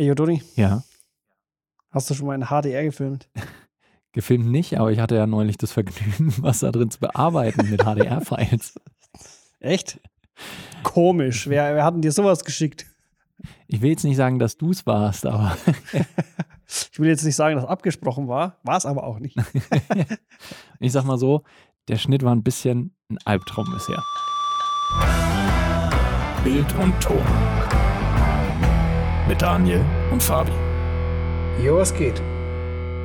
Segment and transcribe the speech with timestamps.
[0.00, 0.82] Ey, Jodoni, Ja.
[1.90, 3.28] hast du schon mal in HDR gefilmt?
[4.12, 7.82] Gefilmt nicht, aber ich hatte ja neulich das Vergnügen, was da drin zu bearbeiten mit
[7.82, 8.80] HDR-Files.
[9.60, 10.00] Echt?
[10.82, 11.50] Komisch.
[11.50, 12.86] Wer, wer hat denn dir sowas geschickt?
[13.66, 15.54] Ich will jetzt nicht sagen, dass du es warst, aber
[16.66, 19.36] Ich will jetzt nicht sagen, dass abgesprochen war, war es aber auch nicht.
[20.78, 21.42] ich sag mal so,
[21.88, 24.02] der Schnitt war ein bisschen ein Albtraum bisher.
[26.42, 27.22] Bild und Ton.
[29.30, 30.50] Mit Daniel und Fabi.
[31.64, 32.20] Jo, was geht?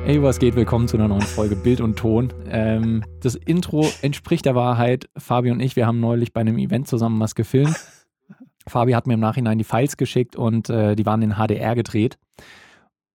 [0.04, 0.56] Hey, was geht?
[0.56, 2.32] Willkommen zu einer neuen Folge Bild und Ton.
[2.48, 5.08] Ähm, das Intro entspricht der Wahrheit.
[5.16, 7.76] Fabi und ich, wir haben neulich bei einem Event zusammen was gefilmt.
[8.66, 12.18] Fabi hat mir im Nachhinein die Files geschickt und äh, die waren in HDR gedreht.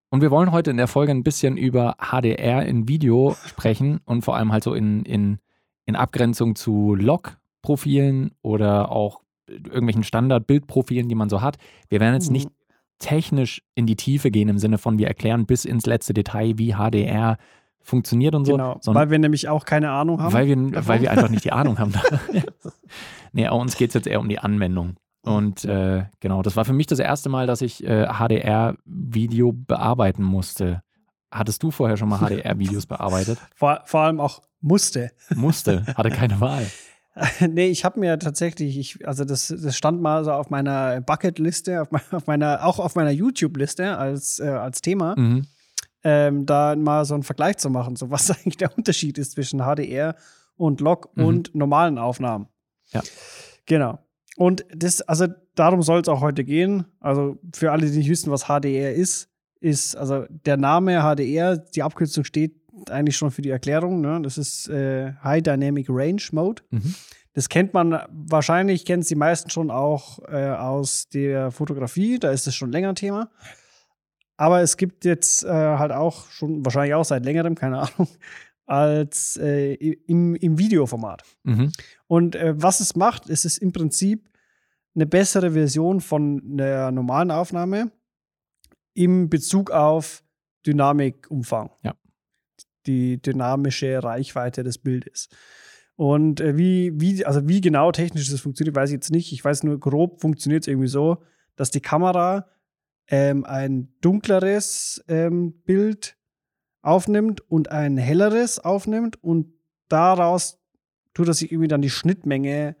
[0.09, 4.21] Und wir wollen heute in der Folge ein bisschen über HDR in Video sprechen und
[4.21, 5.39] vor allem halt so in, in,
[5.85, 9.19] in Abgrenzung zu Log-Profilen oder auch
[9.49, 11.57] irgendwelchen Standard-Bildprofilen, die man so hat.
[11.89, 12.33] Wir werden jetzt Mhm.
[12.33, 12.49] nicht
[13.01, 16.73] technisch in die Tiefe gehen im Sinne von, wir erklären bis ins letzte Detail, wie
[16.75, 17.37] HDR
[17.81, 20.31] funktioniert und so, Genau, weil wir nämlich auch keine Ahnung haben.
[20.33, 20.87] weil wir, davon.
[20.87, 21.93] weil wir einfach nicht die Ahnung haben.
[23.33, 24.95] nee, uns geht es jetzt eher um die Anwendung.
[25.23, 30.23] Und äh, genau, das war für mich das erste Mal, dass ich äh, HDR-Video bearbeiten
[30.23, 30.81] musste.
[31.31, 33.39] Hattest du vorher schon mal HDR-Videos bearbeitet?
[33.55, 35.11] vor, vor allem auch musste.
[35.35, 36.65] Musste, hatte keine Wahl.
[37.49, 41.81] nee, ich habe mir tatsächlich, ich, also das, das stand mal so auf meiner Bucketliste,
[41.81, 45.45] auf, auf meiner, auch auf meiner YouTube-Liste als, äh, als Thema, Mhm.
[46.03, 49.59] ähm, da mal so einen Vergleich zu machen, so was eigentlich der Unterschied ist zwischen
[49.61, 50.15] HDR
[50.55, 51.25] und Log Mhm.
[51.25, 52.47] und normalen Aufnahmen.
[52.91, 53.01] Ja.
[53.65, 53.99] Genau.
[54.37, 56.85] Und das, also darum soll es auch heute gehen.
[56.99, 59.27] Also für alle, die nicht wissen, was HDR ist,
[59.59, 64.01] ist, also der Name HDR, die Abkürzung steht eigentlich schon für die Erklärung.
[64.01, 64.21] Ne?
[64.21, 66.63] Das ist äh, High Dynamic Range Mode.
[66.69, 66.95] Mhm.
[67.33, 72.31] Das kennt man wahrscheinlich, kennen es die meisten schon auch äh, aus der Fotografie, da
[72.31, 73.29] ist es schon länger Thema.
[74.35, 78.07] Aber es gibt jetzt äh, halt auch schon, wahrscheinlich auch seit längerem, keine Ahnung,
[78.65, 81.23] als äh, im, im Videoformat.
[81.43, 81.71] Mhm.
[82.07, 84.29] Und äh, was es macht, ist es im Prinzip
[84.95, 87.91] eine bessere Version von der normalen Aufnahme
[88.93, 90.23] im Bezug auf
[90.65, 91.69] Dynamikumfang.
[91.83, 91.93] Ja.
[92.87, 95.29] Die dynamische Reichweite des Bildes.
[95.95, 99.31] Und äh, wie, wie, also wie genau technisch das funktioniert, weiß ich jetzt nicht.
[99.33, 101.23] Ich weiß nur, grob funktioniert es irgendwie so,
[101.55, 102.47] dass die Kamera
[103.07, 106.17] ähm, ein dunkleres ähm, Bild
[106.81, 109.53] aufnimmt und ein helleres aufnimmt und
[109.89, 110.59] daraus
[111.13, 112.75] tut er sich irgendwie dann die Schnittmenge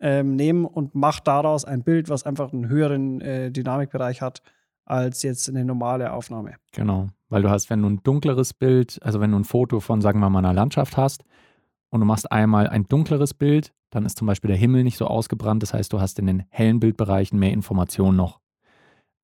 [0.00, 4.42] ähm, nehmen und macht daraus ein Bild, was einfach einen höheren äh, Dynamikbereich hat
[4.84, 6.54] als jetzt eine normale Aufnahme.
[6.72, 10.00] Genau, weil du hast, wenn du ein dunkleres Bild, also wenn du ein Foto von,
[10.00, 11.24] sagen wir mal, einer Landschaft hast
[11.90, 15.06] und du machst einmal ein dunkleres Bild, dann ist zum Beispiel der Himmel nicht so
[15.06, 15.62] ausgebrannt.
[15.62, 18.40] Das heißt, du hast in den hellen Bildbereichen mehr Information noch.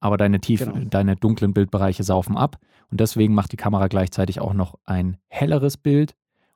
[0.00, 0.89] Aber deine tiefen, Genau.
[0.89, 2.59] deine dunklen Bildbereiche saufen ab.
[2.91, 6.15] Und deswegen macht die Kamera gleichzeitig auch noch ein helleres Bild,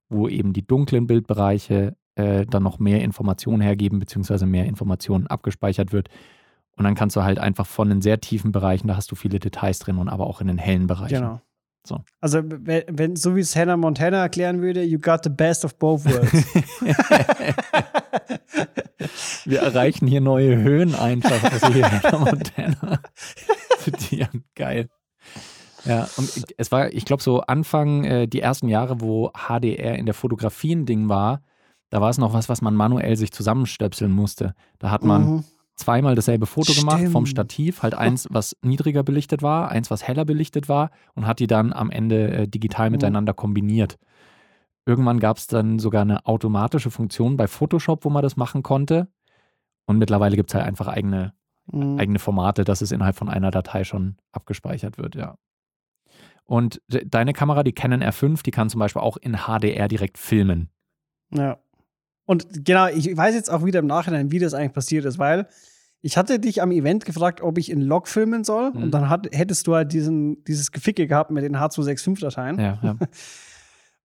[0.08, 5.92] wo eben die dunklen Bildbereiche äh, dann noch mehr Informationen hergeben, beziehungsweise mehr Informationen abgespeichert
[5.92, 6.08] wird.
[6.80, 9.38] Und dann kannst du halt einfach von den sehr tiefen Bereichen, da hast du viele
[9.38, 11.14] Details drin und aber auch in den hellen Bereichen.
[11.14, 11.42] Genau.
[11.86, 12.02] So.
[12.22, 15.78] Also, wenn, wenn so wie es Hannah Montana erklären würde, you got the best of
[15.78, 16.32] both worlds.
[19.44, 23.00] Wir erreichen hier neue Höhen einfach, wir hier Hannah Montana.
[24.54, 24.88] Geil.
[25.84, 30.06] Ja, und es war, ich glaube, so Anfang, äh, die ersten Jahre, wo HDR in
[30.06, 31.42] der Fotografie ein Ding war,
[31.90, 34.54] da war es noch was, was man manuell sich zusammenstöpseln musste.
[34.78, 35.44] Da hat man Mhm.
[35.80, 37.28] Zweimal dasselbe Foto gemacht vom Stimmt.
[37.28, 41.46] Stativ, halt eins, was niedriger belichtet war, eins, was heller belichtet war und hat die
[41.46, 42.92] dann am Ende äh, digital Mhm.
[42.92, 43.98] miteinander kombiniert.
[44.86, 49.08] Irgendwann gab es dann sogar eine automatische Funktion bei Photoshop, wo man das machen konnte.
[49.86, 51.32] Und mittlerweile gibt es halt einfach eigene,
[51.72, 51.98] Mhm.
[51.98, 55.36] eigene Formate, dass es innerhalb von einer Datei schon abgespeichert wird, ja.
[56.44, 60.18] Und de deine Kamera, die Canon R5, die kann zum Beispiel auch in HDR direkt
[60.18, 60.70] filmen.
[61.32, 61.58] Ja.
[62.26, 65.46] Und genau, ich weiß jetzt auch wieder im Nachhinein, wie das eigentlich passiert ist, weil
[66.02, 68.70] ich hatte dich am Event gefragt, ob ich in Log filmen soll.
[68.70, 68.84] Mhm.
[68.84, 72.58] Und dann hat, hättest du halt diesen, dieses Geficke gehabt mit den H265-Dateien.
[72.58, 72.96] Ja, ja.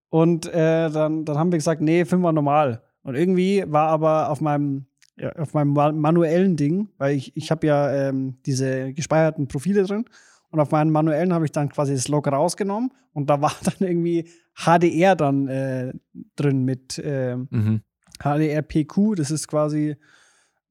[0.08, 2.82] Und äh, dann, dann haben wir gesagt, nee, film mal normal.
[3.02, 4.86] Und irgendwie war aber auf meinem,
[5.16, 9.82] ja, auf meinem ma- manuellen Ding, weil ich, ich habe ja ähm, diese gespeicherten Profile
[9.84, 10.04] drin.
[10.50, 13.88] Und auf meinen manuellen habe ich dann quasi das Log rausgenommen und da war dann
[13.88, 15.92] irgendwie HDR dann äh,
[16.36, 17.80] drin mit ähm, Mhm.
[18.18, 19.14] HDR-PQ.
[19.16, 19.96] Das ist quasi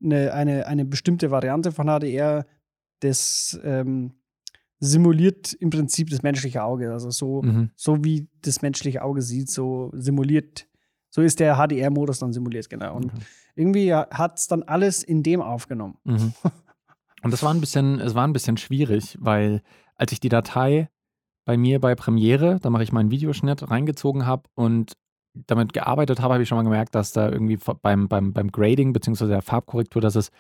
[0.04, 2.46] eine, eine, eine bestimmte Variante von HDR,
[3.00, 4.14] das ähm,
[4.80, 6.92] simuliert im Prinzip das menschliche Auge.
[6.92, 7.72] Also so, Mhm.
[7.76, 10.68] so wie das menschliche Auge sieht, so simuliert,
[11.10, 12.96] so ist der HDR-Modus dann simuliert, genau.
[12.96, 13.20] Und Mhm.
[13.56, 15.98] irgendwie hat es dann alles in dem aufgenommen.
[16.04, 16.34] Mhm.
[17.24, 19.62] Und das war ein bisschen, es war ein bisschen schwierig, weil
[19.96, 20.90] als ich die Datei
[21.46, 24.94] bei mir bei Premiere, da mache ich meinen Videoschnitt, reingezogen habe und
[25.48, 28.94] damit gearbeitet habe, habe ich schon mal gemerkt, dass da irgendwie beim, beim, beim Grading
[28.94, 29.28] bzw.
[29.28, 30.32] der Farbkorrektur, dass es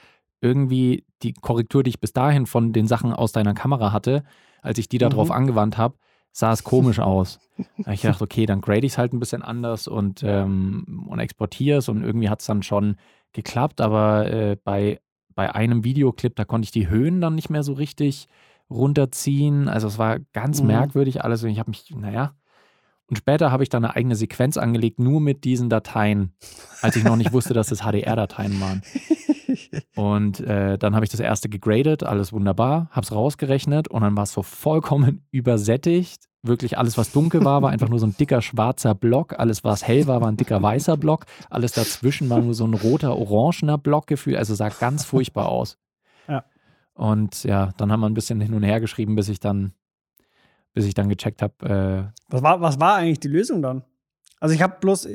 [0.41, 4.23] irgendwie die Korrektur, die ich bis dahin von den Sachen aus deiner Kamera hatte,
[4.61, 5.35] als ich die darauf mhm.
[5.35, 5.95] angewandt habe,
[6.31, 7.39] sah es komisch aus.
[7.57, 11.05] Da habe ich gedacht, okay, dann grade ich es halt ein bisschen anders und, ähm,
[11.09, 12.97] und exportiere es und irgendwie hat es dann schon
[13.33, 14.99] geklappt, aber äh, bei,
[15.33, 18.27] bei einem Videoclip, da konnte ich die Höhen dann nicht mehr so richtig
[18.69, 19.67] runterziehen.
[19.67, 20.67] Also es war ganz mhm.
[20.67, 22.35] merkwürdig alles und ich habe mich, naja.
[23.07, 26.33] Und später habe ich dann eine eigene Sequenz angelegt, nur mit diesen Dateien,
[26.81, 28.81] als ich noch nicht wusste, dass das HDR-Dateien waren.
[29.95, 34.15] Und äh, dann habe ich das erste gegradet, alles wunderbar, habe es rausgerechnet und dann
[34.15, 36.25] war es so vollkommen übersättigt.
[36.41, 39.39] Wirklich alles, was dunkel war, war einfach nur so ein dicker schwarzer Block.
[39.39, 41.25] Alles, was hell war, war ein dicker weißer Block.
[41.49, 44.37] Alles dazwischen war nur so ein roter, orangener Blockgefühl.
[44.37, 45.79] Also sah ganz furchtbar aus.
[46.27, 46.45] Ja.
[46.93, 49.73] Und ja, dann haben wir ein bisschen hin und her geschrieben, bis ich dann,
[50.75, 52.13] bis ich dann gecheckt habe.
[52.13, 53.83] Äh, was, war, was war eigentlich die Lösung dann?
[54.39, 55.07] Also ich habe bloß,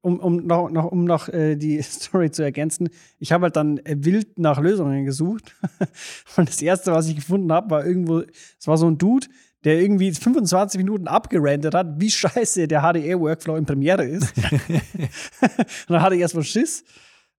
[0.00, 2.88] um, um noch, noch, um noch äh, die Story zu ergänzen,
[3.18, 5.54] ich habe halt dann äh, wild nach Lösungen gesucht.
[6.36, 9.26] Und das erste, was ich gefunden habe, war irgendwo, es war so ein Dude,
[9.64, 14.32] der irgendwie 25 Minuten abgerendert hat, wie scheiße der HDR-Workflow in Premiere ist.
[15.40, 16.84] Und dann hatte ich erstmal Schiss.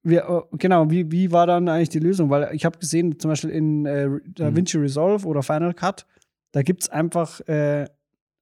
[0.03, 2.29] Wie, oh, genau, wie, wie war dann eigentlich die Lösung?
[2.29, 4.83] Weil ich habe gesehen, zum Beispiel in äh, DaVinci mhm.
[4.83, 6.05] Resolve oder Final Cut,
[6.55, 7.85] da gibt es einfach äh,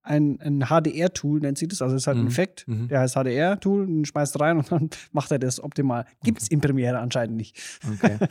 [0.04, 1.82] ein, ein HDR-Tool, nennt sich das.
[1.82, 2.26] Also es ist halt mhm.
[2.26, 2.88] ein Effekt, mhm.
[2.88, 6.06] der heißt HDR-Tool, den schmeißt rein und dann macht er das optimal.
[6.24, 6.54] Gibt es okay.
[6.54, 7.60] in Premiere anscheinend nicht.
[7.92, 8.18] Okay.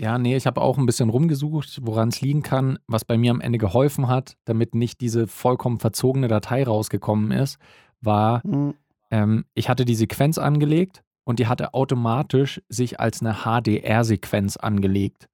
[0.00, 3.32] Ja, nee, ich habe auch ein bisschen rumgesucht, woran es liegen kann, was bei mir
[3.32, 7.58] am Ende geholfen hat, damit nicht diese vollkommen verzogene Datei rausgekommen ist,
[8.00, 8.74] war, mhm.
[9.10, 15.28] ähm, ich hatte die Sequenz angelegt und die hatte automatisch sich als eine HDR-Sequenz angelegt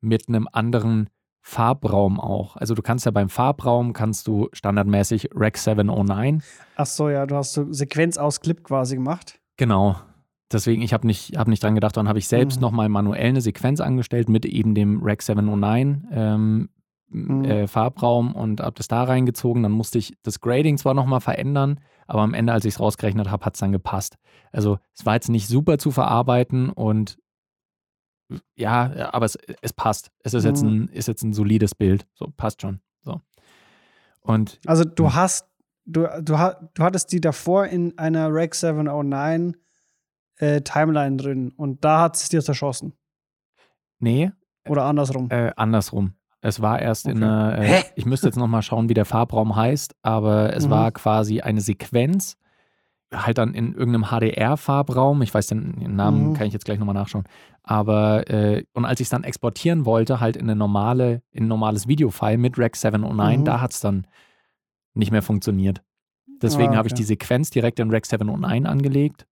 [0.00, 1.10] mit einem anderen
[1.48, 2.56] Farbraum auch.
[2.56, 6.42] Also du kannst ja beim Farbraum kannst du standardmäßig Rec 709.
[6.74, 9.38] Ach so, ja, du hast so Sequenz aus Clip quasi gemacht.
[9.56, 9.94] Genau.
[10.50, 12.62] Deswegen, ich habe nicht, hab nicht dran gedacht, dann habe ich selbst mhm.
[12.62, 16.68] nochmal manuell eine Sequenz angestellt mit eben dem Rec 709 ähm,
[17.10, 17.44] mhm.
[17.44, 19.62] äh, Farbraum und habe das da reingezogen.
[19.62, 21.78] Dann musste ich das Grading zwar nochmal verändern,
[22.08, 24.16] aber am Ende, als ich es rausgerechnet habe, hat es dann gepasst.
[24.50, 27.18] Also es war jetzt nicht super zu verarbeiten und
[28.54, 30.10] ja, aber es, es passt.
[30.20, 30.48] Es ist, mhm.
[30.48, 32.06] jetzt ein, ist jetzt ein solides Bild.
[32.14, 32.80] So, passt schon.
[33.02, 33.20] So.
[34.20, 35.14] Und, also du hm.
[35.14, 35.48] hast,
[35.84, 36.34] du, du,
[36.74, 39.56] du hattest die davor in einer Rec 709
[40.38, 42.92] äh, Timeline drin und da hat es dir zerschossen.
[43.98, 44.32] Nee.
[44.68, 45.30] Oder andersrum?
[45.30, 46.14] Äh, andersrum.
[46.40, 47.16] Es war erst okay.
[47.16, 50.70] in einer, äh, ich müsste jetzt nochmal schauen, wie der Farbraum heißt, aber es mhm.
[50.70, 52.36] war quasi eine Sequenz
[53.16, 56.34] halt dann in irgendeinem HDR-Farbraum, ich weiß den, Namen, mhm.
[56.34, 57.24] kann ich jetzt gleich nochmal nachschauen,
[57.62, 61.48] aber äh, und als ich es dann exportieren wollte, halt in eine normale, in ein
[61.48, 63.44] normales Videofile mit Rec 709, mhm.
[63.44, 64.06] da hat es dann
[64.94, 65.82] nicht mehr funktioniert.
[66.42, 66.76] Deswegen ah, okay.
[66.78, 69.26] habe ich die Sequenz direkt in Rec 709 angelegt.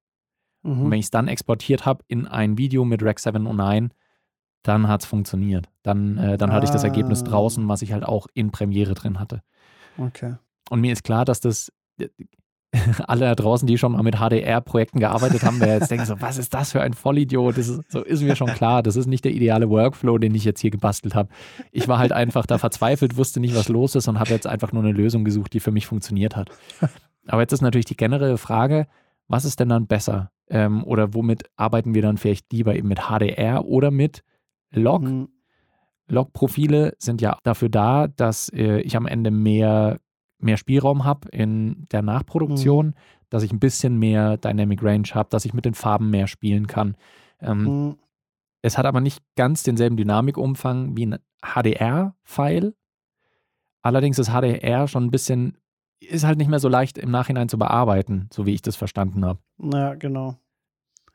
[0.62, 0.82] Mhm.
[0.82, 3.92] Und wenn ich es dann exportiert habe in ein Video mit Rec 709,
[4.62, 5.68] dann hat es funktioniert.
[5.82, 6.54] Dann, äh, dann ah.
[6.54, 7.26] hatte ich das Ergebnis ah.
[7.26, 9.42] draußen, was ich halt auch in Premiere drin hatte.
[9.98, 10.36] Okay.
[10.70, 11.70] Und mir ist klar, dass das
[13.06, 16.38] alle da draußen, die schon mal mit HDR-Projekten gearbeitet haben, wer jetzt denken so, was
[16.38, 17.56] ist das für ein Vollidiot?
[17.56, 20.44] Das ist, so ist mir schon klar, das ist nicht der ideale Workflow, den ich
[20.44, 21.28] jetzt hier gebastelt habe.
[21.72, 24.72] Ich war halt einfach da verzweifelt, wusste nicht, was los ist und habe jetzt einfach
[24.72, 26.50] nur eine Lösung gesucht, die für mich funktioniert hat.
[27.26, 28.86] Aber jetzt ist natürlich die generelle Frage,
[29.28, 30.30] was ist denn dann besser?
[30.48, 34.22] Ähm, oder womit arbeiten wir dann vielleicht lieber eben mit HDR oder mit
[34.70, 35.02] Log?
[35.02, 35.28] Mhm.
[36.06, 40.00] Log-Profile sind ja dafür da, dass äh, ich am Ende mehr
[40.44, 42.94] mehr Spielraum habe in der Nachproduktion, mhm.
[43.30, 46.66] dass ich ein bisschen mehr Dynamic Range habe, dass ich mit den Farben mehr spielen
[46.66, 46.96] kann.
[47.40, 47.96] Ähm, mhm.
[48.62, 52.74] Es hat aber nicht ganz denselben Dynamikumfang wie ein HDR-File.
[53.82, 55.58] Allerdings ist HDR schon ein bisschen,
[56.00, 59.24] ist halt nicht mehr so leicht im Nachhinein zu bearbeiten, so wie ich das verstanden
[59.24, 59.40] habe.
[59.58, 60.38] Ja, genau.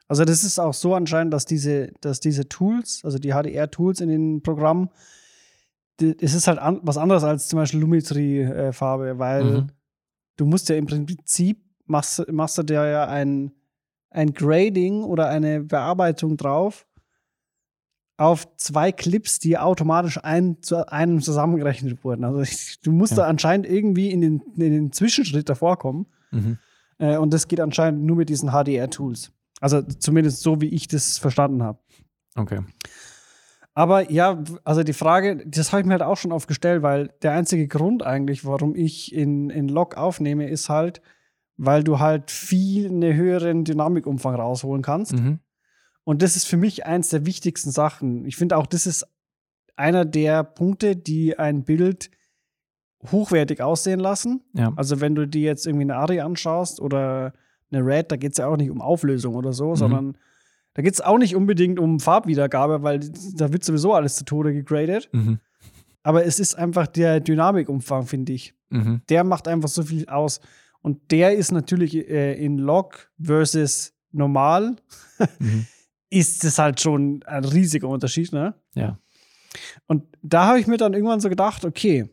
[0.07, 4.09] Also das ist auch so anscheinend, dass diese, dass diese Tools, also die HDR-Tools in
[4.09, 4.89] den Programmen,
[6.01, 9.67] es ist halt an, was anderes als zum Beispiel Lumetri-Farbe, äh, weil mhm.
[10.37, 13.51] du musst ja im Prinzip machst, machst du dir ja ein,
[14.09, 16.85] ein Grading oder eine Bearbeitung drauf
[18.19, 22.25] auf zwei Clips, die automatisch ein, zu einem zusammengerechnet wurden.
[22.25, 22.43] Also
[22.83, 23.19] du musst ja.
[23.19, 26.05] da anscheinend irgendwie in den, in den Zwischenschritt davor kommen.
[26.31, 26.57] Mhm.
[26.97, 29.31] Äh, und das geht anscheinend nur mit diesen HDR-Tools.
[29.61, 31.79] Also zumindest so, wie ich das verstanden habe.
[32.35, 32.59] Okay.
[33.79, 37.13] Aber ja, also die Frage, das habe ich mir halt auch schon oft gestellt, weil
[37.21, 41.01] der einzige Grund eigentlich, warum ich in, in Log aufnehme, ist halt,
[41.55, 45.13] weil du halt viel einen höheren Dynamikumfang rausholen kannst.
[45.13, 45.39] Mhm.
[46.03, 48.25] Und das ist für mich eins der wichtigsten Sachen.
[48.25, 49.07] Ich finde auch, das ist
[49.77, 52.11] einer der Punkte, die ein Bild
[53.13, 54.41] hochwertig aussehen lassen.
[54.55, 54.73] Ja.
[54.75, 57.31] Also wenn du dir jetzt irgendwie eine Ari anschaust oder
[57.71, 60.17] eine Red, da geht es ja auch nicht um Auflösung oder so, sondern
[60.79, 63.01] da geht es auch nicht unbedingt um Farbwiedergabe, weil
[63.35, 65.09] da wird sowieso alles zu Tode gegradet.
[65.11, 65.39] Mhm.
[66.03, 68.53] Aber es ist einfach der Dynamikumfang, finde ich.
[68.69, 69.01] Mhm.
[69.09, 70.39] Der macht einfach so viel aus.
[70.81, 74.77] Und der ist natürlich äh, in Log versus normal,
[75.39, 75.65] Mhm.
[76.09, 78.53] ist es halt schon ein riesiger Unterschied, ne?
[78.73, 78.97] Ja.
[79.87, 82.09] Und da habe ich mir dann irgendwann so gedacht, okay,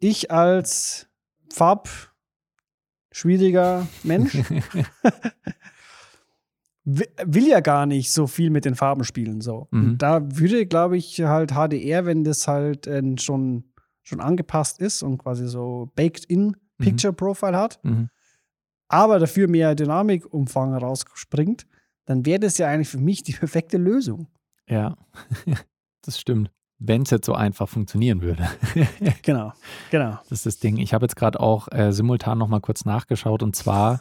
[0.00, 1.08] ich als
[1.50, 4.62] farbschwieriger Mensch wi-
[6.84, 9.40] will ja gar nicht so viel mit den Farben spielen.
[9.40, 9.68] So.
[9.70, 9.98] Mhm.
[9.98, 13.64] Da würde, glaube ich, halt HDR, wenn das halt äh, schon,
[14.02, 18.08] schon angepasst ist und quasi so baked-in Picture Profile hat, Mhm.
[18.88, 21.66] aber dafür mehr Dynamikumfang rausspringt,
[22.06, 24.26] dann wäre das ja eigentlich für mich die perfekte Lösung.
[24.68, 24.96] Ja,
[26.02, 26.50] das stimmt.
[26.84, 28.48] Wenn es jetzt so einfach funktionieren würde.
[29.22, 29.52] Genau,
[29.92, 30.18] genau.
[30.28, 30.78] Das ist das Ding.
[30.78, 34.00] Ich habe jetzt gerade auch äh, simultan noch mal kurz nachgeschaut und zwar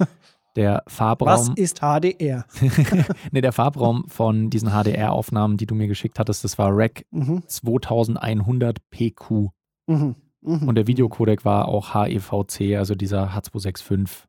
[0.55, 1.53] der Was Farbraum.
[1.55, 2.45] ist HDR?
[3.31, 7.43] nee, der Farbraum von diesen HDR-Aufnahmen, die du mir geschickt hattest, das war REC Mhm,
[7.47, 9.49] 2100 PQ.
[9.87, 10.67] mhm, mhm.
[10.67, 14.25] Und der Videocodec war auch HEVC, also dieser H265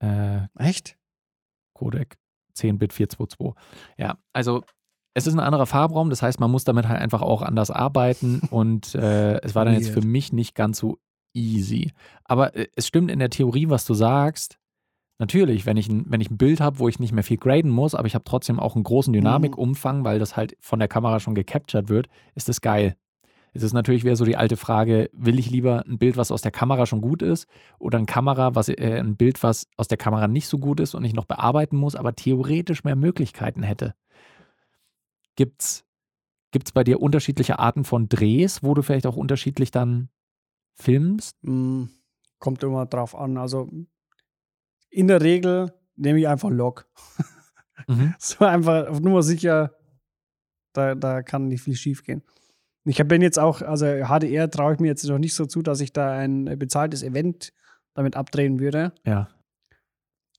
[0.00, 0.96] äh, Echt?
[1.74, 2.16] Codec
[2.56, 3.54] 10-Bit 422.
[3.98, 4.62] Ja, also
[5.14, 8.40] es ist ein anderer Farbraum, das heißt, man muss damit halt einfach auch anders arbeiten
[8.50, 10.98] und äh, es war dann jetzt für mich nicht ganz so
[11.36, 11.92] easy.
[12.24, 14.58] Aber äh, es stimmt in der Theorie, was du sagst.
[15.18, 17.70] Natürlich, wenn ich ein, wenn ich ein Bild habe, wo ich nicht mehr viel graden
[17.70, 21.20] muss, aber ich habe trotzdem auch einen großen Dynamikumfang, weil das halt von der Kamera
[21.20, 22.96] schon gecaptured wird, ist das geil.
[23.54, 26.42] Es ist natürlich wieder so die alte Frage, will ich lieber ein Bild, was aus
[26.42, 27.46] der Kamera schon gut ist,
[27.78, 30.94] oder ein Kamera, was, äh, ein Bild, was aus der Kamera nicht so gut ist
[30.94, 33.94] und ich noch bearbeiten muss, aber theoretisch mehr Möglichkeiten hätte.
[35.36, 35.86] Gibt's,
[36.50, 40.10] gibt's bei dir unterschiedliche Arten von Drehs, wo du vielleicht auch unterschiedlich dann
[40.76, 41.36] filmst?
[41.42, 41.84] Mm,
[42.38, 43.38] Kommt immer drauf an.
[43.38, 43.68] Also
[44.90, 46.86] in der Regel nehme ich einfach Log.
[47.88, 48.14] Mhm.
[48.18, 49.74] So einfach auf Nummer sicher,
[50.72, 52.22] da, da kann nicht viel schief gehen.
[52.84, 55.80] Ich bin jetzt auch, also HDR traue ich mir jetzt noch nicht so zu, dass
[55.80, 57.52] ich da ein bezahltes Event
[57.94, 58.92] damit abdrehen würde.
[59.04, 59.28] Ja.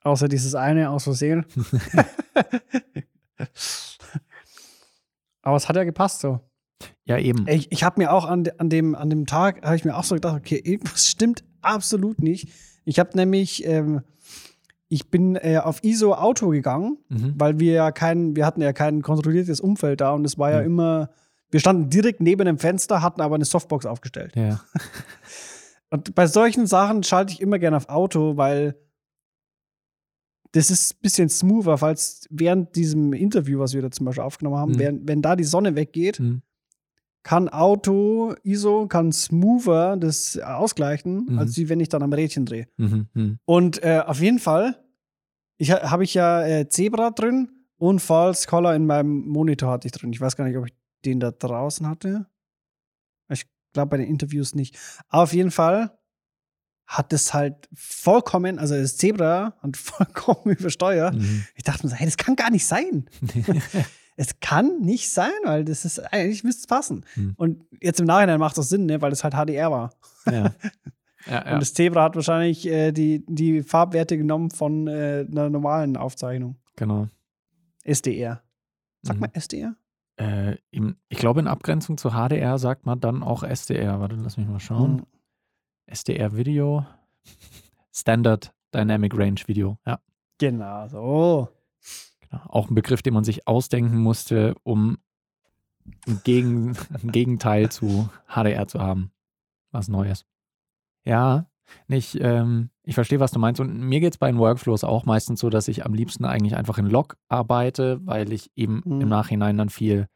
[0.01, 1.45] Außer dieses eine aus Versehen.
[5.41, 6.46] Aber es hat ja gepasst so.
[7.07, 7.45] Ja, eben.
[7.47, 10.03] Ich, ich habe mir auch an, an, dem, an dem Tag, habe ich mir auch
[10.03, 12.49] so gedacht, okay, irgendwas stimmt absolut nicht.
[12.85, 14.01] Ich habe nämlich, ähm,
[14.89, 17.33] ich bin äh, auf ISO Auto gegangen, Mhm.
[17.37, 20.59] weil wir ja kein, wir hatten ja kein kontrolliertes Umfeld da und es war ja
[20.61, 20.65] Mhm.
[20.65, 21.09] immer,
[21.49, 24.33] wir standen direkt neben dem Fenster, hatten aber eine Softbox aufgestellt.
[24.35, 24.61] Ja.
[25.89, 28.75] Und bei solchen Sachen schalte ich immer gerne auf Auto, weil
[30.51, 34.57] das ist ein bisschen smoother, falls während diesem Interview, was wir da zum Beispiel aufgenommen
[34.57, 34.79] haben, Mhm.
[34.79, 36.41] während, wenn da die Sonne weggeht, Mhm.
[37.27, 41.39] Kann Auto, ISO, kann smoother das ausgleichen, Mhm.
[41.39, 42.67] als wie wenn ich dann am Rädchen drehe.
[42.77, 43.07] Mhm.
[43.13, 43.39] Mhm.
[43.43, 44.81] Und äh, auf jeden Fall
[45.57, 49.87] ich, ha- habe ich ja äh, Zebra drin und False Color in meinem Monitor hatte
[49.87, 50.13] ich drin.
[50.13, 52.27] Ich weiß gar nicht, ob ich den da draußen hatte.
[53.29, 54.77] Ich glaube bei den Interviews nicht.
[55.09, 55.97] Aber auf jeden Fall
[56.85, 61.15] hat es halt vollkommen, also das Zebra hat vollkommen übersteuert.
[61.15, 61.43] Mhm.
[61.55, 63.09] Ich dachte mir so, hey, das kann gar nicht sein.
[64.19, 67.05] Es kann nicht sein, weil das ist eigentlich müsste es passen.
[67.13, 67.33] Hm.
[67.37, 69.93] Und jetzt im Nachhinein macht das Sinn, ne, weil es halt HDR war.
[70.25, 70.33] ja.
[70.33, 70.51] Ja,
[71.45, 71.53] ja.
[71.53, 76.57] Und das Zebra hat wahrscheinlich äh, die, die Farbwerte genommen von äh, einer normalen Aufzeichnung.
[76.75, 77.07] genau.
[77.83, 78.41] SDR.
[79.03, 79.21] Sag Mhm.
[79.21, 79.75] mal SDR?
[80.19, 83.99] Äh, ich glaube, in Abgrenzung zu HDR sagt man dann auch SDR.
[83.99, 84.97] Warte, lass mich mal schauen.
[84.97, 85.05] Hm.
[85.85, 86.85] SDR Video.
[87.93, 89.77] Standard Dynamic Range Video.
[89.85, 89.99] Ja,
[90.39, 91.49] Genau, so.
[92.29, 92.43] Genau.
[92.47, 94.97] Auch ein Begriff, den man sich ausdenken musste, um
[96.07, 99.11] ein, Gegen, ein Gegenteil zu HDR zu haben.
[99.71, 100.25] Was Neues.
[101.05, 101.45] Ja,
[101.87, 103.59] nicht, ähm, ich verstehe, was du meinst.
[103.59, 106.55] Und mir geht es bei den Workflows auch meistens so, dass ich am liebsten eigentlich
[106.55, 109.01] einfach in Log arbeite, weil ich eben Mhm.
[109.01, 110.07] im Nachhinein dann viel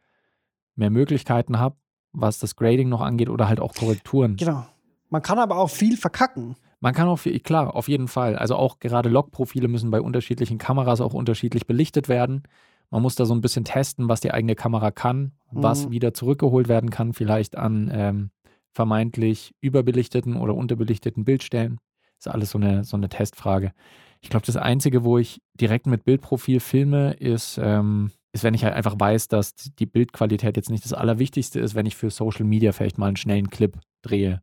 [0.74, 1.76] mehr Möglichkeiten habe,
[2.12, 4.36] was das Grading noch angeht oder halt auch Korrekturen.
[4.36, 4.66] Genau.
[5.10, 6.56] Man kann aber auch viel verkacken.
[6.82, 8.36] Man kann auch viel, klar, auf jeden Fall.
[8.36, 12.42] Also auch gerade Log-Profile müssen bei unterschiedlichen Kameras auch unterschiedlich belichtet werden.
[12.90, 15.90] Man muss da so ein bisschen testen, was die eigene Kamera kann, was Mhm.
[15.92, 18.30] wieder zurückgeholt werden kann, vielleicht an ähm,
[18.72, 21.78] vermeintlich überbelichteten oder unterbelichteten Bildstellen.
[22.18, 23.72] Ist alles so eine, so eine Testfrage.
[24.20, 28.64] Ich glaube, das Einzige, wo ich direkt mit Bildprofil filme, ist, ähm, ist, wenn ich
[28.64, 32.44] halt einfach weiß, dass die Bildqualität jetzt nicht das Allerwichtigste ist, wenn ich für Social
[32.44, 34.42] Media vielleicht mal einen schnellen Clip drehe.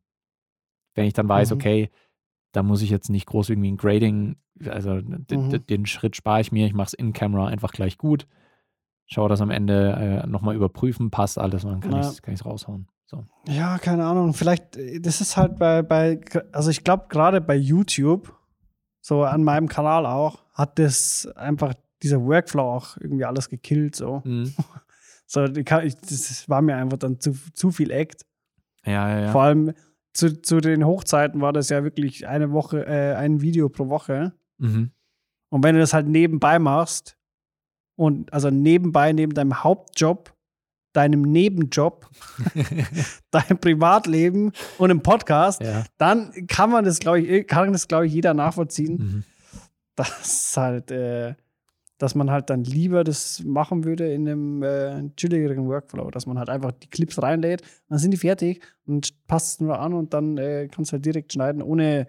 [0.95, 1.55] Wenn ich dann weiß, Mhm.
[1.57, 1.89] okay,
[2.51, 4.35] da muss ich jetzt nicht groß irgendwie ein Grading,
[4.67, 5.25] also Mhm.
[5.67, 8.27] den Schritt spare ich mir, ich mache es in Camera einfach gleich gut.
[9.11, 12.11] schaue das am Ende äh, nochmal überprüfen, passt alles und dann kann Ja.
[12.11, 12.87] ich es raushauen.
[13.07, 13.25] So.
[13.47, 14.35] Ja, keine Ahnung.
[14.35, 16.19] Vielleicht, äh, das ist halt bei, bei
[16.51, 18.31] also ich glaube, gerade bei YouTube,
[19.01, 23.95] so an meinem Kanal auch, hat das einfach dieser Workflow auch irgendwie alles gekillt.
[23.95, 24.53] So, Mhm.
[25.25, 28.27] so ich, das war mir einfach dann zu, zu viel Act.
[28.85, 29.31] Ja, ja, ja.
[29.31, 29.73] Vor allem
[30.13, 34.33] zu, zu den Hochzeiten war das ja wirklich eine Woche, äh, ein Video pro Woche.
[34.57, 34.91] Mhm.
[35.51, 37.17] Und wenn du das halt nebenbei machst
[37.97, 40.33] und also nebenbei, neben deinem Hauptjob,
[40.93, 42.09] deinem Nebenjob,
[43.31, 45.85] deinem Privatleben und im Podcast, ja.
[45.97, 49.23] dann kann man das, glaube ich, kann das, glaube ich, jeder nachvollziehen, Mhm.
[49.95, 51.35] dass halt, äh,
[51.99, 56.39] dass man halt dann lieber das machen würde in einem äh, chilligeren Workflow, dass man
[56.39, 60.13] halt einfach die Clips reinlädt, dann sind die fertig und passt es nur an und
[60.13, 62.07] dann äh, kannst du halt direkt schneiden, ohne,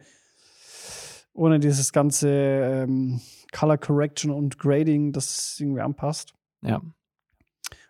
[1.34, 3.20] ohne dieses ganze ähm,
[3.52, 6.32] Color Correction und Grading, das irgendwie anpasst.
[6.62, 6.80] ja.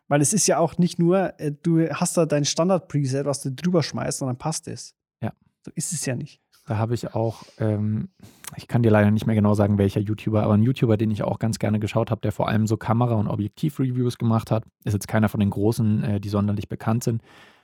[0.09, 3.53] Weil es ist ja auch nicht nur, äh, du hast da dein Standard-Preset, was du
[3.53, 4.97] drüber schmeißt und dann passt es.
[5.23, 5.33] Ja.
[5.65, 6.43] So ist es ja nicht.
[6.71, 8.11] Da habe ich auch, ähm,
[8.57, 11.25] ich kann dir leider nicht mehr genau sagen, welcher YouTuber, aber ein YouTuber, den ich
[11.25, 14.63] auch ganz gerne geschaut habe, der vor allem so Kamera- und Objektiv-Reviews gemacht hat.
[14.85, 17.23] Ist jetzt keiner von den großen, äh, die sonderlich bekannt sind.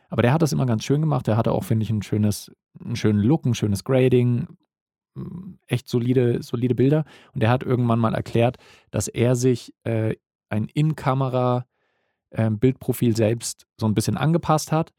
[0.09, 1.29] Aber der hat das immer ganz schön gemacht.
[1.29, 2.51] Der hatte auch, finde ich, ein schönes,
[2.85, 4.49] einen schönen Look, ein schönes Grading,
[5.15, 7.05] m, echt solide, solide Bilder.
[7.33, 8.57] Und der hat irgendwann mal erklärt,
[8.91, 10.17] dass er sich äh,
[10.49, 11.65] ein In-Kamera
[12.31, 14.93] äh, Bildprofil selbst so ein bisschen angepasst hat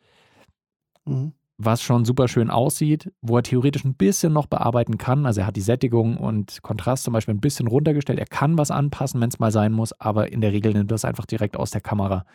[1.08, 1.34] Mhm.
[1.60, 5.26] Was schon super schön aussieht, wo er theoretisch ein bisschen noch bearbeiten kann.
[5.26, 8.20] Also er hat die Sättigung und Kontrast zum Beispiel ein bisschen runtergestellt.
[8.20, 10.96] Er kann was anpassen, wenn es mal sein muss, aber in der Regel nimmt er
[10.96, 12.26] das einfach direkt aus der Kamera.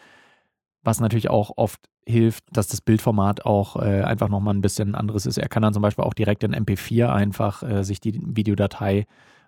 [0.82, 5.24] Was natürlich auch oft hilft, dass das Bildformat auch äh, einfach nochmal ein bisschen anderes
[5.26, 5.38] ist.
[5.38, 9.06] Er kann dann zum Beispiel auch direkt in MP4 einfach äh, sich die Videodatei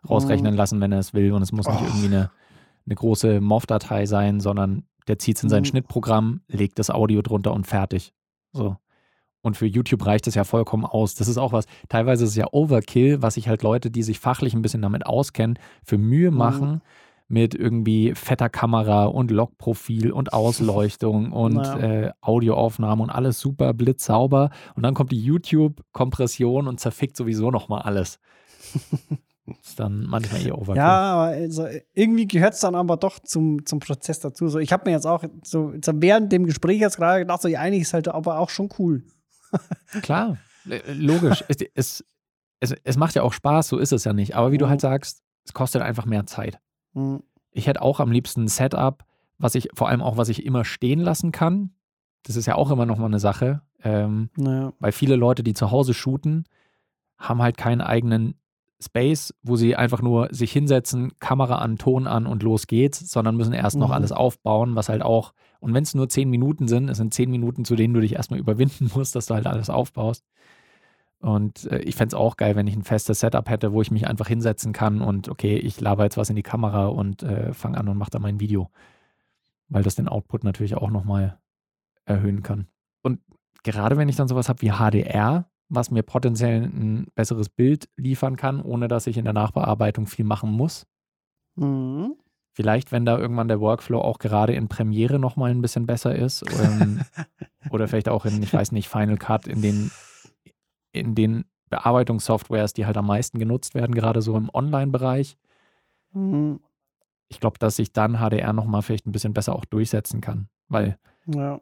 [0.08, 1.32] rausrechnen lassen, wenn er es will.
[1.32, 1.84] Und es muss nicht Oh.
[1.84, 2.30] irgendwie eine,
[2.86, 5.66] eine große MOV-Datei sein, sondern der zieht es in sein Mhm.
[5.66, 8.12] Schnittprogramm, legt das Audio drunter und fertig.
[8.52, 8.76] So.
[9.44, 11.14] Und für YouTube reicht es ja vollkommen aus.
[11.14, 14.18] Das ist auch was, teilweise ist es ja Overkill, was sich halt Leute, die sich
[14.18, 16.36] fachlich ein bisschen damit auskennen, für Mühe Mhm.
[16.38, 16.80] machen
[17.28, 21.78] mit irgendwie fetter Kamera und Logprofil und Ausleuchtung und Ja.
[21.78, 24.50] äh, Audioaufnahme und alles super blitzsauber.
[24.76, 28.18] Und dann kommt die YouTube-Kompression und zerfickt sowieso nochmal alles.
[29.62, 30.76] ist dann manchmal eh Overkill.
[30.76, 34.48] Ja, aber also, irgendwie gehört es dann aber doch zum, zum Prozess dazu.
[34.48, 37.48] So, ich habe mir jetzt auch so, so während dem Gespräch jetzt gerade gedacht, so,
[37.48, 39.02] ja, eigentlich ist halt aber auch schon cool.
[40.02, 40.38] Klar,
[40.68, 41.44] äh, logisch.
[41.48, 42.04] es,
[42.60, 44.34] es, es, macht ja auch Spaß, so ist es ja nicht.
[44.36, 44.70] Aber wie du Mhm.
[44.70, 46.58] halt sagst, es kostet einfach mehr Zeit.
[46.94, 47.22] Mhm.
[47.52, 49.04] Ich hätte auch am liebsten ein Setup,
[49.38, 51.70] was ich, vor allem auch, was ich immer stehen lassen kann.
[52.24, 53.60] Das ist ja auch immer nochmal eine Sache.
[53.82, 54.72] Ähm, Naja.
[54.78, 56.44] weil viele Leute, die zu Hause shooten,
[57.18, 58.34] haben halt keinen eigenen
[58.82, 63.36] Space, wo sie einfach nur sich hinsetzen, Kamera an, Ton an und los geht's, sondern
[63.36, 63.94] müssen erst noch Mhm.
[63.94, 65.32] alles aufbauen, was halt auch,
[65.64, 68.12] und wenn es nur zehn Minuten sind, es sind zehn Minuten, zu denen du dich
[68.12, 70.22] erstmal überwinden musst, dass du halt alles aufbaust.
[71.20, 73.90] Und äh, ich fände es auch geil, wenn ich ein festes Setup hätte, wo ich
[73.90, 77.54] mich einfach hinsetzen kann und okay, ich laber jetzt was in die Kamera und äh,
[77.54, 78.70] fange an und mache da mein Video.
[79.68, 81.38] Weil das den Output natürlich auch nochmal
[82.04, 82.66] erhöhen kann.
[83.02, 83.20] Und
[83.62, 88.36] gerade wenn ich dann sowas habe wie HDR, was mir potenziell ein besseres Bild liefern
[88.36, 90.86] kann, ohne dass ich in der Nachbearbeitung viel machen muss.
[91.56, 92.16] Mhm.
[92.56, 96.44] Vielleicht, wenn da irgendwann der Workflow auch gerade in Premiere nochmal ein bisschen besser ist.
[96.60, 97.00] Ähm,
[97.70, 99.90] oder vielleicht auch in, ich weiß nicht, Final Cut, in den,
[100.92, 105.36] in den Bearbeitungssoftwares, die halt am meisten genutzt werden, gerade so im Online-Bereich.
[106.12, 106.60] Mhm.
[107.28, 110.48] Ich glaube, dass sich dann HDR nochmal vielleicht ein bisschen besser auch durchsetzen kann.
[110.68, 111.60] Weil Ja.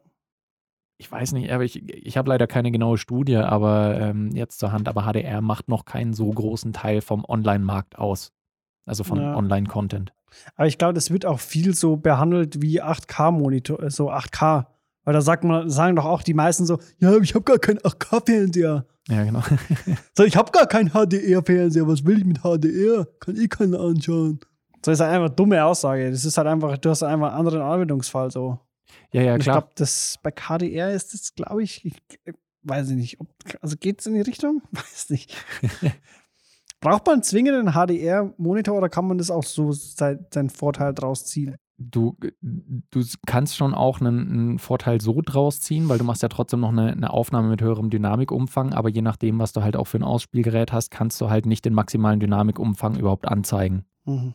[0.98, 4.72] ich weiß nicht, aber ich, ich habe leider keine genaue Studie, aber ähm, jetzt zur
[4.72, 8.30] Hand, aber HDR macht noch keinen so großen Teil vom Online-Markt aus.
[8.84, 9.34] Also von Ja.
[9.36, 10.12] Online-Content.
[10.56, 14.66] Aber ich glaube, das wird auch viel so behandelt wie 8K-Monitor, äh, so 8K.
[15.04, 17.78] Weil da sagt man, sagen doch auch die meisten so, ja, ich habe gar keinen
[17.78, 18.86] 8K-Fernseher.
[19.08, 19.42] Ja, genau.
[20.16, 21.88] So, ich habe gar keinen HDR-Fernseher.
[21.88, 23.06] Was will ich mit HDR?
[23.18, 24.38] Kann ich keinen anschauen.
[24.84, 26.10] So ist halt einfach eine dumme Aussage.
[26.10, 28.58] Das ist halt einfach, du hast einfach einen anderen Anwendungsfall so.
[29.12, 29.60] Ja, ja, Und ich klar.
[29.60, 31.94] glaube, das bei KDR ist das, glaube ich, ich,
[32.62, 33.20] weiß ich nicht.
[33.20, 33.28] Ob,
[33.60, 34.62] also geht es in die Richtung?
[34.70, 35.34] Weiß nicht.
[36.82, 41.24] Braucht man zwingend einen HDR-Monitor oder kann man das auch so sein, seinen Vorteil draus
[41.24, 41.54] ziehen?
[41.78, 46.28] Du, du kannst schon auch einen, einen Vorteil so draus ziehen, weil du machst ja
[46.28, 49.86] trotzdem noch eine, eine Aufnahme mit höherem Dynamikumfang, aber je nachdem, was du halt auch
[49.86, 53.84] für ein Ausspielgerät hast, kannst du halt nicht den maximalen Dynamikumfang überhaupt anzeigen.
[54.04, 54.34] Mhm.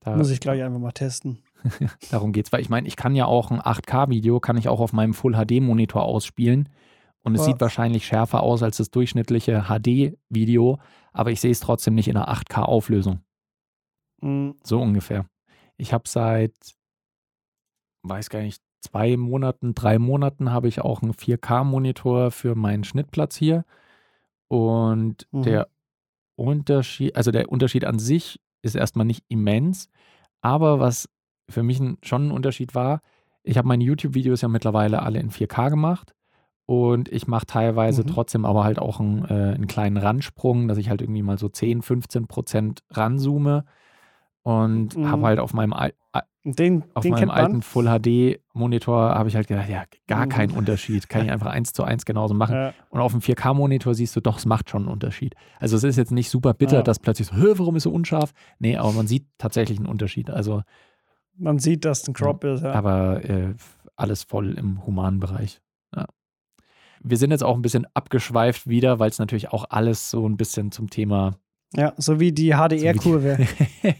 [0.00, 1.38] Da, Muss ich gleich einfach mal testen.
[2.10, 4.92] Darum geht's, weil ich meine, ich kann ja auch ein 8K-Video, kann ich auch auf
[4.92, 6.68] meinem Full-HD-Monitor ausspielen
[7.28, 7.52] und es Ja.
[7.52, 10.78] sieht wahrscheinlich schärfer aus als das durchschnittliche HD-Video,
[11.12, 13.20] aber ich sehe es trotzdem nicht in einer 8K-Auflösung.
[14.20, 14.56] Mhm.
[14.64, 15.26] So ungefähr.
[15.76, 16.54] Ich habe seit
[18.02, 23.36] weiß gar nicht, zwei Monaten, drei Monaten habe ich auch einen 4K-Monitor für meinen Schnittplatz
[23.36, 23.64] hier.
[24.48, 25.42] Und Mhm.
[25.42, 25.68] der
[26.36, 29.88] Unterschied, also der Unterschied an sich ist erstmal nicht immens,
[30.40, 31.08] aber was
[31.50, 33.00] für mich schon ein Unterschied war,
[33.42, 36.14] ich habe meine YouTube-Videos ja mittlerweile alle in 4K gemacht
[36.68, 38.08] und ich mache teilweise Mhm.
[38.08, 41.48] trotzdem aber halt auch einen, äh, einen kleinen Ransprung, dass ich halt irgendwie mal so
[41.48, 43.64] 10, 15 Prozent ranzoome
[44.42, 45.10] und Mhm.
[45.10, 45.94] habe halt auf meinem, Al-
[46.44, 47.62] Den, auf den meinem alten.
[47.62, 50.28] Full HD-Monitor habe ich halt gedacht, ja, gar Mhm.
[50.30, 52.54] kein Unterschied, kann ich einfach eins zu eins genauso machen.
[52.54, 52.72] Ja.
[52.90, 55.34] Und auf dem 4K-Monitor siehst du doch, es macht schon einen Unterschied.
[55.60, 56.82] Also es ist jetzt nicht super bitter, Ja.
[56.82, 58.32] dass plötzlich so, "Hö, warum ist so unscharf?
[58.58, 60.30] Nee, aber man sieht tatsächlich einen Unterschied.
[60.30, 60.62] Also,
[61.36, 62.62] Man sieht, dass es ein Crop ist.
[62.62, 62.72] Ja.
[62.72, 63.54] aber äh,
[63.96, 65.60] alles voll im humanen Bereich.
[65.94, 66.06] Ja.
[67.02, 70.36] Wir sind jetzt auch ein bisschen abgeschweift wieder, weil es natürlich auch alles so ein
[70.36, 71.38] bisschen zum Thema.
[71.74, 73.46] ja, so wie die HDR-Kurve.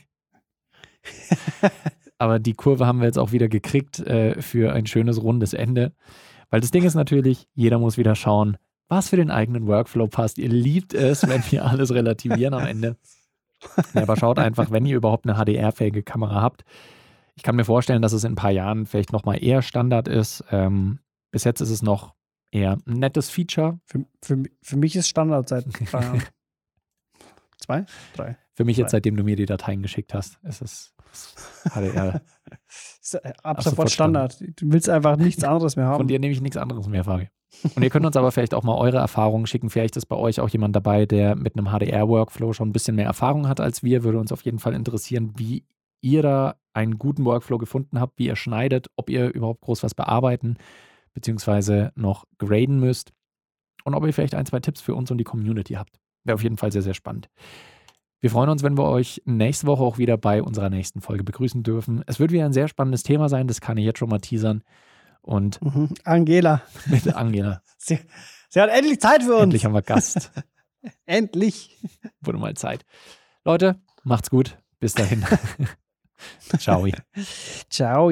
[2.19, 5.93] aber die Kurve haben wir jetzt auch wieder gekriegt äh, für ein schönes rundes Ende.
[6.51, 8.57] Weil das Ding ist natürlich, jeder muss wieder schauen,
[8.89, 10.39] was für den eigenen Workflow passt.
[10.39, 12.97] Ihr liebt es, wenn wir alles relativieren am Ende.
[13.95, 16.65] Ja, aber schaut einfach, wenn ihr überhaupt eine HDR-fähige Kamera habt.
[17.35, 20.45] Ich kann mir vorstellen, dass es in ein paar Jahren vielleicht nochmal eher Standard ist.
[20.51, 22.15] Ähm, bis jetzt ist es noch
[22.51, 23.79] eher ein nettes Feature.
[23.85, 26.23] Für, für, für mich ist Standard seit drei Jahren.
[27.59, 27.87] Zwei?
[28.15, 28.37] Drei.
[28.55, 28.91] Für mich jetzt, Right.
[28.91, 30.95] seitdem du mir die Dateien geschickt hast, ist es
[31.71, 32.21] HDR.
[33.13, 34.41] Äh, Ab sofort sofort Standard.
[34.41, 35.99] Du willst einfach nichts anderes mehr haben.
[35.99, 37.29] Von dir nehme ich nichts anderes mehr, Fabi.
[37.75, 39.71] Und ihr könnt uns aber vielleicht auch mal eure Erfahrungen schicken.
[39.71, 43.07] Vielleicht ist bei euch auch jemand dabei, der mit einem HDR-Workflow schon ein bisschen mehr
[43.07, 44.05] Erfahrung hat als wir.
[44.05, 45.65] Würde uns auf jeden Fall interessieren, wie
[46.03, 49.95] ihr da einen guten Workflow gefunden habt, wie ihr schneidet, ob ihr überhaupt groß was
[49.95, 50.59] bearbeiten
[51.14, 53.12] beziehungsweise noch graden müsst
[53.85, 55.99] und ob ihr vielleicht ein, zwei Tipps für uns und die Community habt.
[56.25, 57.29] Wäre auf jeden Fall sehr, sehr spannend.
[58.21, 61.62] Wir freuen uns, wenn wir euch nächste Woche auch wieder bei unserer nächsten Folge begrüßen
[61.62, 62.03] dürfen.
[62.07, 64.62] Es wird wieder ein sehr spannendes Thema sein, das kann ich jetzt schon mal teasern.
[65.21, 65.94] Und Mhm.
[66.05, 66.62] Angela.
[66.87, 67.62] mit Angela.
[67.79, 67.99] Sie,
[68.49, 69.42] sie hat endlich Zeit für uns.
[69.44, 70.33] Endlich haben wir Gast.
[71.07, 71.77] Endlich.
[72.21, 72.85] Wurde mal Zeit.
[73.44, 74.59] Leute, macht's gut.
[74.81, 75.25] Bis dahin.
[76.59, 76.87] Ciao.
[77.71, 78.11] Ciao.